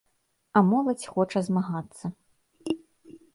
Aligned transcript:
А 0.61 0.63
моладзь 0.69 1.05
хоча 1.13 1.39
змагацца. 1.49 2.05